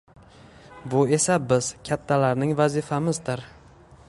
Bu 0.93 1.03
esa 1.19 1.37
biz, 1.51 1.69
kattalarning 1.91 2.59
vazifamizdir. 2.63 3.49